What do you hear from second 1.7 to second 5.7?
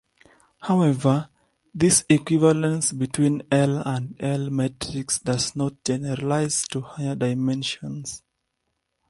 this equivalence between L and L metrics does